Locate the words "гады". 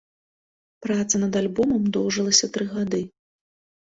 2.75-3.01